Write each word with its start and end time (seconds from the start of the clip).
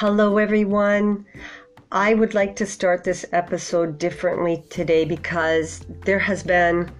Hello, 0.00 0.38
everyone. 0.38 1.26
I 1.92 2.14
would 2.14 2.32
like 2.32 2.56
to 2.56 2.64
start 2.64 3.04
this 3.04 3.26
episode 3.32 3.98
differently 3.98 4.64
today 4.70 5.04
because 5.04 5.84
there 6.06 6.18
has 6.18 6.42
been 6.42 6.90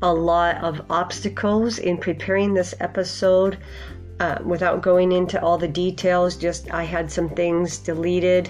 a 0.00 0.14
lot 0.14 0.56
of 0.64 0.80
obstacles 0.88 1.78
in 1.78 1.98
preparing 1.98 2.54
this 2.54 2.74
episode. 2.80 3.58
Uh, 4.18 4.38
without 4.46 4.80
going 4.80 5.12
into 5.12 5.38
all 5.42 5.58
the 5.58 5.68
details, 5.68 6.34
just 6.34 6.72
I 6.72 6.84
had 6.84 7.12
some 7.12 7.28
things 7.28 7.76
deleted. 7.76 8.48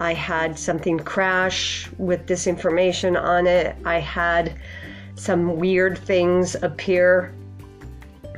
I 0.00 0.12
had 0.12 0.58
something 0.58 0.98
crash 0.98 1.88
with 1.98 2.26
this 2.26 2.48
information 2.48 3.16
on 3.16 3.46
it. 3.46 3.76
I 3.84 4.00
had 4.00 4.58
some 5.14 5.58
weird 5.58 5.96
things 5.96 6.56
appear 6.56 7.32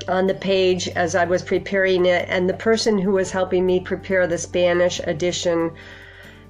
on 0.08 0.26
the 0.26 0.34
page 0.34 0.88
as 0.88 1.14
I 1.14 1.24
was 1.24 1.42
preparing 1.42 2.06
it, 2.06 2.26
and 2.28 2.48
the 2.48 2.54
person 2.54 2.98
who 2.98 3.12
was 3.12 3.30
helping 3.30 3.66
me 3.66 3.80
prepare 3.80 4.26
the 4.26 4.38
Spanish 4.38 5.00
edition 5.00 5.72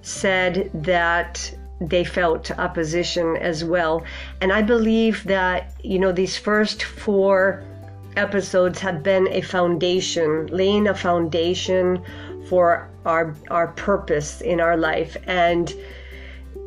said 0.02 0.70
that 0.74 1.54
they 1.80 2.04
felt 2.04 2.50
opposition 2.58 3.36
as 3.36 3.64
well. 3.64 4.04
And 4.40 4.52
I 4.52 4.62
believe 4.62 5.24
that, 5.24 5.72
you 5.82 5.98
know, 5.98 6.12
these 6.12 6.36
first 6.36 6.82
four 6.82 7.62
episodes 8.16 8.80
have 8.80 9.02
been 9.02 9.28
a 9.30 9.40
foundation, 9.40 10.46
laying 10.48 10.88
a 10.88 10.94
foundation 10.94 12.02
for 12.48 12.88
our 13.04 13.34
our 13.50 13.68
purpose 13.68 14.40
in 14.40 14.60
our 14.60 14.76
life 14.76 15.16
and 15.26 15.74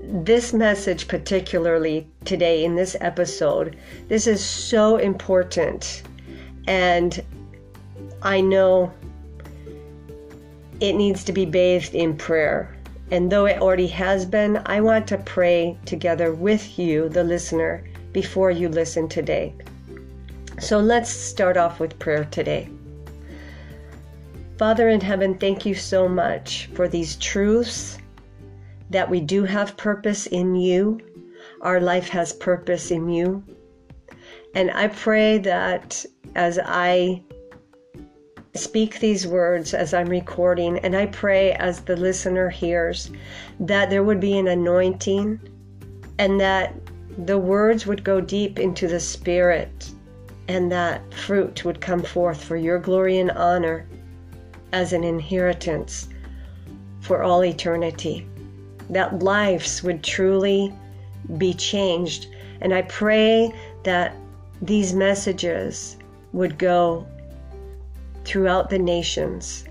this 0.03 0.53
message 0.53 1.07
particularly 1.07 2.07
today 2.25 2.63
in 2.63 2.75
this 2.75 2.95
episode 3.01 3.77
this 4.07 4.27
is 4.27 4.43
so 4.43 4.97
important 4.97 6.03
and 6.67 7.23
I 8.21 8.41
know 8.41 8.91
it 10.79 10.93
needs 10.93 11.23
to 11.25 11.31
be 11.31 11.45
bathed 11.45 11.93
in 11.93 12.15
prayer. 12.15 12.75
And 13.11 13.31
though 13.31 13.45
it 13.45 13.61
already 13.61 13.87
has 13.87 14.25
been, 14.25 14.61
I 14.65 14.81
want 14.81 15.07
to 15.07 15.17
pray 15.17 15.77
together 15.85 16.33
with 16.33 16.79
you, 16.79 17.09
the 17.09 17.23
listener, 17.23 17.83
before 18.13 18.51
you 18.51 18.69
listen 18.69 19.07
today. 19.07 19.53
So 20.59 20.79
let's 20.79 21.09
start 21.09 21.57
off 21.57 21.79
with 21.79 21.99
prayer 21.99 22.25
today. 22.25 22.69
Father 24.57 24.89
in 24.89 25.01
heaven, 25.01 25.37
thank 25.37 25.65
you 25.65 25.73
so 25.73 26.07
much 26.07 26.69
for 26.73 26.87
these 26.87 27.15
truths 27.15 27.97
that 28.91 29.09
we 29.09 29.19
do 29.19 29.43
have 29.43 29.75
purpose 29.75 30.27
in 30.27 30.55
you. 30.55 30.99
Our 31.61 31.79
life 31.79 32.09
has 32.09 32.31
purpose 32.33 32.91
in 32.91 33.09
you. 33.09 33.43
And 34.53 34.69
I 34.71 34.87
pray 34.87 35.37
that 35.39 36.05
as 36.35 36.59
I 36.63 37.23
speak 38.53 38.99
these 38.99 39.25
words 39.25 39.73
as 39.73 39.93
I'm 39.93 40.09
recording, 40.09 40.77
and 40.79 40.95
I 40.95 41.05
pray 41.07 41.53
as 41.53 41.81
the 41.81 41.95
listener 41.95 42.49
hears 42.49 43.11
that 43.59 43.89
there 43.89 44.03
would 44.03 44.19
be 44.19 44.37
an 44.37 44.47
anointing 44.47 45.39
and 46.19 46.39
that 46.39 46.73
the 47.25 47.37
words 47.37 47.85
would 47.85 48.03
go 48.03 48.21
deep 48.21 48.59
into 48.59 48.87
the 48.87 48.99
spirit 48.99 49.91
and 50.47 50.71
that 50.71 51.13
fruit 51.13 51.63
would 51.63 51.79
come 51.79 52.03
forth 52.03 52.43
for 52.43 52.57
your 52.57 52.79
glory 52.79 53.19
and 53.19 53.31
honor 53.31 53.87
as 54.73 54.93
an 54.93 55.03
inheritance 55.03 56.09
for 56.99 57.23
all 57.23 57.43
eternity. 57.43 58.27
That 58.89 59.19
lives 59.19 59.81
would 59.83 60.03
truly 60.03 60.73
be 61.37 61.53
changed. 61.53 62.27
And 62.61 62.73
I 62.73 62.81
pray 62.83 63.51
that 63.83 64.15
these 64.61 64.93
messages 64.93 65.97
would 66.33 66.57
go 66.57 67.05
throughout 68.23 68.69
the 68.69 68.79
nations. 68.79 69.65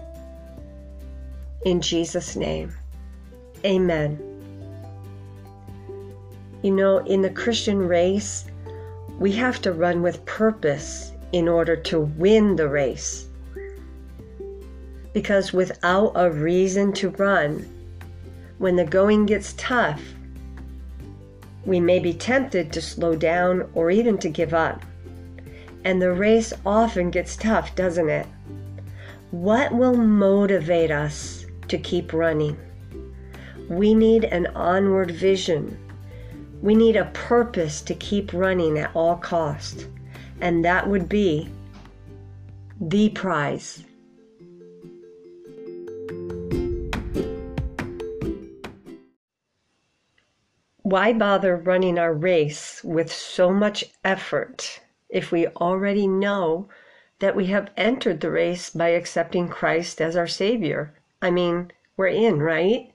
In 1.65 1.81
Jesus' 1.81 2.37
name, 2.37 2.73
amen. 3.65 4.19
You 6.63 6.71
know, 6.71 6.99
in 6.99 7.23
the 7.23 7.31
Christian 7.31 7.79
race, 7.79 8.45
we 9.19 9.33
have 9.33 9.61
to 9.63 9.73
run 9.73 10.03
with 10.03 10.25
purpose 10.25 11.13
in 11.33 11.49
order 11.49 11.77
to 11.77 12.01
win 12.01 12.57
the 12.57 12.69
race. 12.69 13.27
Because 15.13 15.53
without 15.53 16.13
a 16.15 16.31
reason 16.31 16.93
to 16.95 17.11
run, 17.11 17.69
when 18.59 18.77
the 18.77 18.85
going 18.85 19.27
gets 19.27 19.55
tough, 19.55 20.03
we 21.65 21.81
may 21.81 21.99
be 21.99 22.13
tempted 22.13 22.73
to 22.73 22.81
slow 22.81 23.15
down 23.15 23.69
or 23.75 23.91
even 23.91 24.19
to 24.19 24.29
give 24.29 24.55
up. 24.55 24.85
And 25.85 26.01
the 26.01 26.13
race 26.13 26.53
often 26.67 27.11
gets 27.11 27.37
tough, 27.37 27.75
doesn't 27.75 28.11
it? 28.11 28.27
What 29.31 29.73
will 29.73 29.97
motivate 29.97 30.91
us 30.91 31.47
to 31.69 31.79
keep 31.79 32.13
running? 32.13 32.59
We 33.69 33.95
need 33.95 34.25
an 34.25 34.49
onward 34.49 35.13
vision. 35.13 35.79
We 36.61 36.75
need 36.75 36.97
a 36.97 37.07
purpose 37.15 37.81
to 37.83 37.95
keep 37.95 38.33
running 38.33 38.79
at 38.79 38.91
all 38.95 39.17
cost. 39.17 39.87
And 40.41 40.65
that 40.65 40.89
would 40.89 41.09
be 41.09 41.49
the 42.81 43.11
prize. 43.11 43.85
Why 50.83 51.13
bother 51.13 51.57
running 51.57 51.99
our 51.99 52.13
race 52.13 52.83
with 52.83 53.13
so 53.13 53.53
much 53.53 53.85
effort 54.03 54.81
if 55.11 55.33
we 55.33 55.47
already 55.49 56.07
know 56.07 56.69
that 57.19 57.37
we 57.37 57.47
have 57.47 57.71
entered 57.77 58.21
the 58.21 58.31
race 58.31 58.71
by 58.71 58.89
accepting 58.89 59.49
Christ 59.49 60.01
as 60.01 60.17
our 60.17 60.27
Savior. 60.27 60.95
I 61.21 61.31
mean, 61.31 61.71
we're 61.97 62.09
in, 62.09 62.41
right? 62.41 62.93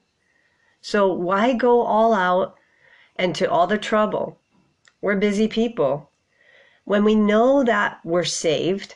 So 0.82 1.12
why 1.12 1.54
go 1.54 1.82
all 1.82 2.14
out 2.14 2.56
and 3.16 3.36
to 3.36 3.50
all 3.50 3.68
the 3.68 3.78
trouble? 3.78 4.40
We're 5.02 5.16
busy 5.16 5.48
people. 5.48 6.10
When 6.84 7.04
we 7.04 7.16
know 7.16 7.64
that 7.64 8.00
we're 8.04 8.24
saved, 8.24 8.96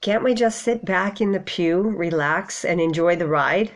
can't 0.00 0.22
we 0.22 0.34
just 0.34 0.62
sit 0.62 0.84
back 0.84 1.20
in 1.20 1.32
the 1.32 1.40
pew, 1.40 1.80
relax, 1.80 2.64
and 2.64 2.80
enjoy 2.80 3.16
the 3.16 3.26
ride? 3.26 3.72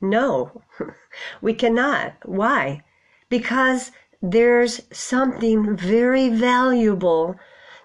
No, 0.00 0.62
we 1.40 1.54
cannot. 1.54 2.14
Why? 2.24 2.82
Because 3.28 3.92
there's 4.22 4.80
something 4.92 5.76
very 5.76 6.28
valuable 6.28 7.36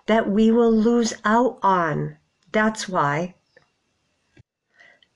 that 0.05 0.29
we 0.29 0.51
will 0.51 0.71
lose 0.71 1.13
out 1.25 1.57
on. 1.63 2.17
That's 2.51 2.87
why. 2.87 3.33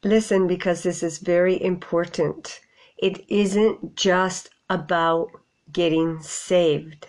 Listen, 0.03 0.47
because 0.47 0.81
this 0.81 1.03
is 1.03 1.19
very 1.19 1.61
important. 1.61 2.59
It 2.97 3.23
isn't 3.29 3.95
just 3.95 4.49
about 4.67 5.29
getting 5.71 6.21
saved. 6.21 7.07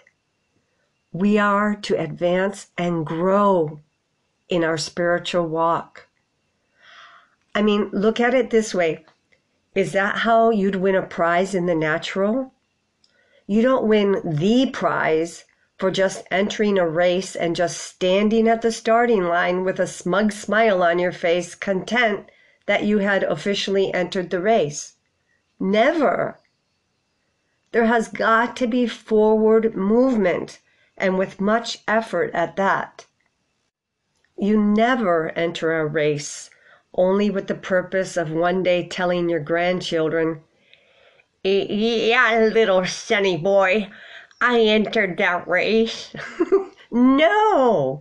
We 1.10 1.38
are 1.38 1.74
to 1.74 1.98
advance 1.98 2.68
and 2.76 3.06
grow 3.06 3.80
in 4.48 4.62
our 4.62 4.76
spiritual 4.76 5.46
walk. 5.46 6.06
I 7.54 7.62
mean, 7.62 7.88
look 7.92 8.20
at 8.20 8.34
it 8.34 8.50
this 8.50 8.74
way. 8.74 9.04
Is 9.74 9.92
that 9.92 10.18
how 10.18 10.50
you'd 10.50 10.76
win 10.76 10.94
a 10.94 11.02
prize 11.02 11.54
in 11.54 11.64
the 11.64 11.74
natural? 11.74 12.52
You 13.46 13.62
don't 13.62 13.88
win 13.88 14.20
the 14.24 14.70
prize 14.70 15.44
for 15.78 15.90
just 15.90 16.24
entering 16.30 16.78
a 16.78 16.88
race 16.88 17.34
and 17.34 17.56
just 17.56 17.78
standing 17.78 18.46
at 18.46 18.62
the 18.62 18.70
starting 18.70 19.24
line 19.24 19.64
with 19.64 19.80
a 19.80 19.86
smug 19.86 20.30
smile 20.30 20.82
on 20.82 20.98
your 20.98 21.10
face, 21.10 21.54
content 21.54 22.30
that 22.66 22.84
you 22.84 22.98
had 22.98 23.24
officially 23.24 23.92
entered 23.92 24.30
the 24.30 24.40
race. 24.40 24.94
Never. 25.58 26.38
There 27.72 27.86
has 27.86 28.08
got 28.08 28.56
to 28.58 28.66
be 28.66 28.86
forward 28.86 29.74
movement, 29.74 30.60
and 30.96 31.18
with 31.18 31.40
much 31.40 31.78
effort 31.88 32.30
at 32.34 32.54
that. 32.56 33.06
You 34.36 34.62
never 34.62 35.30
enter 35.30 35.80
a 35.80 35.86
race 35.86 36.48
only 36.94 37.30
with 37.30 37.46
the 37.48 37.54
purpose 37.54 38.16
of 38.16 38.30
one 38.30 38.62
day 38.62 38.86
telling 38.86 39.28
your 39.28 39.40
grandchildren, 39.40 40.42
yeah, 41.44 42.50
little 42.52 42.84
sonny 42.84 43.36
boy, 43.36 43.90
I 44.40 44.60
entered 44.60 45.16
that 45.18 45.46
race. 45.48 46.14
no! 46.90 48.00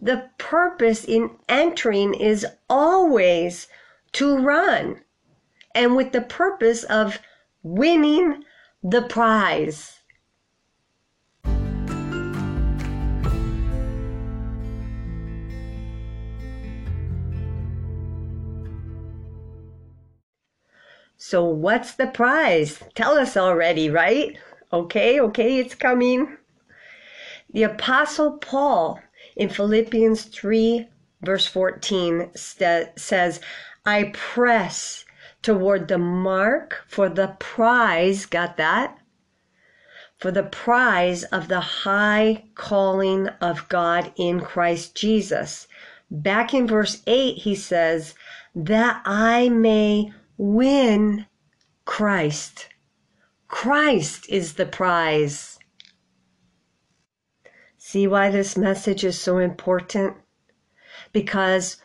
The 0.00 0.30
purpose 0.38 1.04
in 1.04 1.30
entering 1.48 2.14
is 2.14 2.46
always 2.68 3.68
to 4.12 4.38
run, 4.38 5.02
and 5.74 5.96
with 5.96 6.12
the 6.12 6.20
purpose 6.20 6.84
of 6.84 7.18
winning 7.62 8.44
the 8.82 9.02
prize. 9.02 10.00
So, 21.26 21.42
what's 21.42 21.94
the 21.94 22.08
prize? 22.08 22.82
Tell 22.94 23.16
us 23.16 23.34
already, 23.34 23.88
right? 23.88 24.36
Okay, 24.70 25.18
okay, 25.18 25.58
it's 25.58 25.74
coming. 25.74 26.36
The 27.50 27.62
Apostle 27.62 28.36
Paul 28.36 29.00
in 29.34 29.48
Philippians 29.48 30.24
3, 30.24 30.86
verse 31.22 31.46
14, 31.46 32.30
st- 32.34 32.98
says, 32.98 33.40
I 33.86 34.10
press 34.12 35.06
toward 35.40 35.88
the 35.88 35.96
mark 35.96 36.84
for 36.88 37.08
the 37.08 37.28
prize, 37.38 38.26
got 38.26 38.58
that? 38.58 38.98
For 40.18 40.30
the 40.30 40.42
prize 40.42 41.24
of 41.24 41.48
the 41.48 41.60
high 41.60 42.44
calling 42.54 43.28
of 43.40 43.66
God 43.70 44.12
in 44.16 44.42
Christ 44.42 44.94
Jesus. 44.94 45.68
Back 46.10 46.52
in 46.52 46.66
verse 46.66 47.02
8, 47.06 47.38
he 47.38 47.54
says, 47.54 48.14
that 48.54 49.00
I 49.06 49.48
may 49.48 50.12
win 50.36 51.26
Christ. 51.84 52.68
Christ 53.48 54.28
is 54.28 54.54
the 54.54 54.66
prize. 54.66 55.58
See 57.78 58.06
why 58.06 58.30
this 58.30 58.56
message 58.56 59.04
is 59.04 59.20
so 59.20 59.38
important? 59.38 60.16
Because 61.12 61.76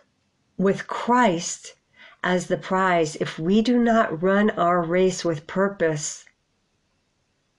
with 0.57 0.87
Christ 0.87 1.75
as 2.23 2.47
the 2.47 2.57
prize, 2.57 3.15
if 3.17 3.37
we 3.37 3.61
do 3.61 3.77
not 3.77 4.23
run 4.23 4.49
our 4.51 4.81
race 4.81 5.23
with 5.23 5.47
purpose, 5.47 6.25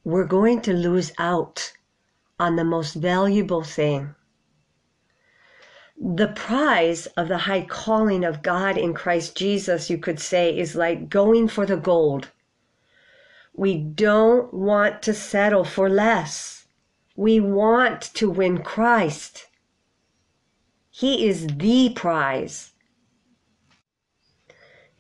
we're 0.02 0.26
going 0.26 0.60
to 0.62 0.72
lose 0.72 1.12
out 1.18 1.72
on 2.38 2.56
the 2.56 2.64
most 2.64 2.94
valuable 2.94 3.62
thing. 3.62 4.14
The 6.02 6.28
prize 6.28 7.04
of 7.08 7.28
the 7.28 7.36
high 7.36 7.66
calling 7.66 8.24
of 8.24 8.42
God 8.42 8.78
in 8.78 8.94
Christ 8.94 9.36
Jesus, 9.36 9.90
you 9.90 9.98
could 9.98 10.18
say, 10.18 10.58
is 10.58 10.74
like 10.74 11.10
going 11.10 11.46
for 11.46 11.66
the 11.66 11.76
gold. 11.76 12.30
We 13.52 13.76
don't 13.76 14.54
want 14.54 15.02
to 15.02 15.12
settle 15.12 15.62
for 15.62 15.90
less. 15.90 16.66
We 17.16 17.38
want 17.38 18.00
to 18.14 18.30
win 18.30 18.62
Christ. 18.62 19.48
He 20.90 21.28
is 21.28 21.46
the 21.46 21.90
prize. 21.90 22.72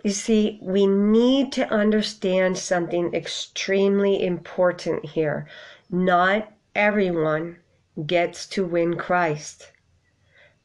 You 0.04 0.10
see, 0.10 0.58
we 0.60 0.86
need 0.86 1.50
to 1.52 1.72
understand 1.72 2.58
something 2.58 3.14
extremely 3.14 4.22
important 4.22 5.06
here. 5.06 5.48
Not 5.88 6.52
everyone 6.74 7.56
gets 8.04 8.46
to 8.48 8.66
win 8.66 8.98
Christ. 8.98 9.72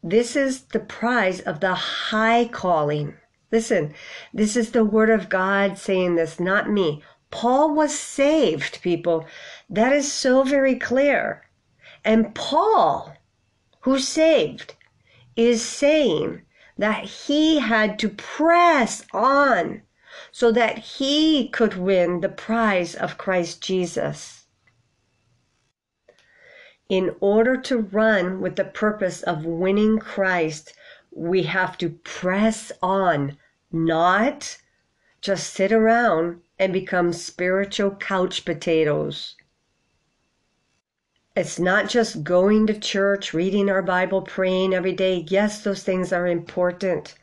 This 0.07 0.35
is 0.35 0.65
the 0.65 0.79
prize 0.79 1.39
of 1.39 1.61
the 1.61 1.73
high 1.73 2.47
calling. 2.47 3.15
Listen, 3.51 3.95
this 4.31 4.55
is 4.55 4.69
the 4.69 4.85
word 4.85 5.09
of 5.09 5.29
God 5.29 5.79
saying 5.79 6.13
this, 6.13 6.39
not 6.39 6.69
me. 6.69 7.01
Paul 7.31 7.73
was 7.73 7.97
saved, 7.97 8.83
people. 8.83 9.25
That 9.67 9.93
is 9.93 10.13
so 10.13 10.43
very 10.43 10.75
clear. 10.75 11.47
And 12.03 12.35
Paul, 12.35 13.15
who's 13.79 14.07
saved, 14.07 14.75
is 15.35 15.65
saying 15.65 16.43
that 16.77 17.05
he 17.05 17.57
had 17.57 17.97
to 17.97 18.09
press 18.09 19.03
on 19.11 19.81
so 20.31 20.51
that 20.51 20.77
he 20.77 21.49
could 21.49 21.77
win 21.77 22.21
the 22.21 22.29
prize 22.29 22.93
of 22.93 23.17
Christ 23.17 23.59
Jesus. 23.59 24.44
In 26.87 27.15
order 27.19 27.57
to 27.61 27.79
run 27.79 28.41
with 28.41 28.57
the 28.57 28.63
purpose 28.63 29.23
of 29.23 29.43
winning 29.43 29.97
Christ, 29.97 30.73
we 31.09 31.41
have 31.41 31.79
to 31.79 31.89
press 31.89 32.71
on, 32.79 33.37
not 33.71 34.59
just 35.19 35.51
sit 35.51 35.71
around 35.71 36.41
and 36.59 36.71
become 36.71 37.11
spiritual 37.11 37.95
couch 37.95 38.45
potatoes. 38.45 39.35
It's 41.35 41.57
not 41.57 41.89
just 41.89 42.23
going 42.23 42.67
to 42.67 42.79
church, 42.79 43.33
reading 43.33 43.67
our 43.67 43.81
Bible, 43.81 44.21
praying 44.21 44.75
every 44.75 44.93
day. 44.93 45.25
Yes, 45.27 45.63
those 45.63 45.81
things 45.81 46.13
are 46.13 46.27
important. 46.27 47.15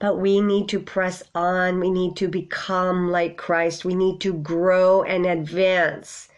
But 0.00 0.18
we 0.18 0.40
need 0.40 0.68
to 0.70 0.80
press 0.80 1.22
on. 1.36 1.78
We 1.78 1.90
need 1.92 2.16
to 2.16 2.26
become 2.26 3.12
like 3.12 3.36
Christ. 3.36 3.84
We 3.84 3.94
need 3.94 4.20
to 4.22 4.32
grow 4.32 5.04
and 5.04 5.24
advance 5.24 6.28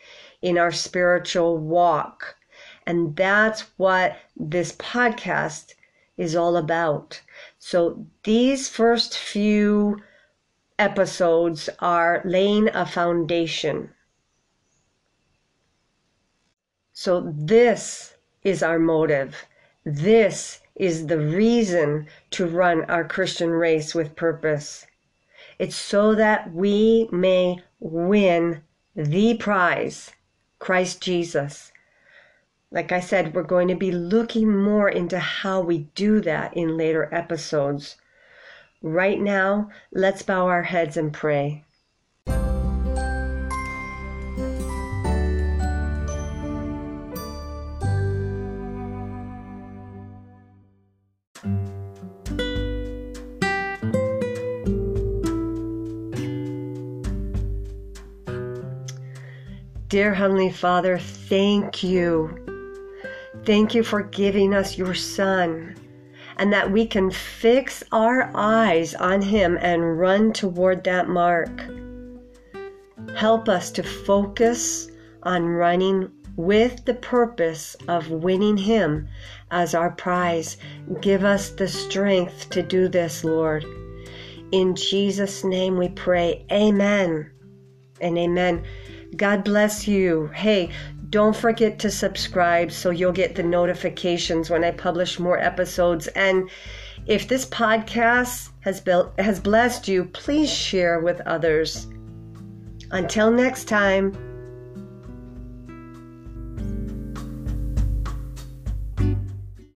in 0.42 0.58
our 0.58 0.72
spiritual 0.72 1.56
walk. 1.56 2.36
And 2.86 3.16
that's 3.16 3.62
what 3.76 4.16
this 4.36 4.72
podcast 4.72 5.74
is 6.16 6.34
all 6.36 6.56
about. 6.56 7.20
So 7.58 8.06
these 8.24 8.68
first 8.68 9.16
few 9.16 10.02
episodes 10.78 11.68
are 11.78 12.22
laying 12.24 12.68
a 12.68 12.86
foundation. 12.86 13.90
So, 16.92 17.32
this 17.34 18.14
is 18.42 18.62
our 18.62 18.78
motive. 18.78 19.46
This 19.84 20.60
is 20.74 21.06
the 21.06 21.18
reason 21.18 22.06
to 22.32 22.46
run 22.46 22.84
our 22.84 23.04
Christian 23.04 23.50
race 23.50 23.94
with 23.94 24.16
purpose. 24.16 24.86
It's 25.58 25.76
so 25.76 26.14
that 26.14 26.52
we 26.52 27.08
may 27.12 27.62
win 27.78 28.62
the 28.94 29.34
prize, 29.34 30.10
Christ 30.58 31.00
Jesus. 31.00 31.72
Like 32.72 32.92
I 32.92 33.00
said, 33.00 33.34
we're 33.34 33.42
going 33.42 33.66
to 33.66 33.74
be 33.74 33.90
looking 33.90 34.56
more 34.56 34.88
into 34.88 35.18
how 35.18 35.60
we 35.60 35.88
do 35.96 36.20
that 36.20 36.56
in 36.56 36.76
later 36.76 37.12
episodes. 37.12 37.96
Right 38.80 39.20
now, 39.20 39.70
let's 39.92 40.22
bow 40.22 40.46
our 40.46 40.62
heads 40.62 40.96
and 40.96 41.12
pray. 41.12 41.64
Dear 59.88 60.14
Heavenly 60.14 60.52
Father, 60.52 60.98
thank 61.00 61.82
you. 61.82 62.49
Thank 63.44 63.74
you 63.74 63.82
for 63.82 64.02
giving 64.02 64.54
us 64.54 64.76
your 64.76 64.94
Son 64.94 65.74
and 66.36 66.52
that 66.52 66.70
we 66.70 66.86
can 66.86 67.10
fix 67.10 67.82
our 67.92 68.30
eyes 68.34 68.94
on 68.94 69.22
Him 69.22 69.58
and 69.60 69.98
run 69.98 70.32
toward 70.32 70.84
that 70.84 71.08
mark. 71.08 71.50
Help 73.14 73.48
us 73.48 73.70
to 73.72 73.82
focus 73.82 74.90
on 75.22 75.44
running 75.44 76.10
with 76.36 76.84
the 76.84 76.94
purpose 76.94 77.76
of 77.88 78.10
winning 78.10 78.56
Him 78.56 79.08
as 79.50 79.74
our 79.74 79.90
prize. 79.90 80.56
Give 81.00 81.24
us 81.24 81.50
the 81.50 81.68
strength 81.68 82.48
to 82.50 82.62
do 82.62 82.88
this, 82.88 83.24
Lord. 83.24 83.64
In 84.52 84.74
Jesus' 84.74 85.44
name 85.44 85.76
we 85.76 85.88
pray. 85.90 86.44
Amen 86.50 87.30
and 88.00 88.18
amen. 88.18 88.64
God 89.16 89.44
bless 89.44 89.86
you. 89.86 90.30
Hey, 90.34 90.70
don't 91.10 91.36
forget 91.36 91.78
to 91.80 91.90
subscribe 91.90 92.70
so 92.72 92.90
you'll 92.90 93.12
get 93.12 93.34
the 93.34 93.42
notifications 93.42 94.48
when 94.48 94.64
I 94.64 94.70
publish 94.70 95.18
more 95.18 95.38
episodes. 95.38 96.06
And 96.08 96.48
if 97.06 97.26
this 97.26 97.44
podcast 97.46 98.50
has 98.60 98.80
built 98.80 99.18
has 99.18 99.40
blessed 99.40 99.88
you, 99.88 100.04
please 100.04 100.50
share 100.50 101.00
with 101.00 101.20
others. 101.22 101.88
Until 102.92 103.30
next 103.30 103.64
time. 103.64 104.29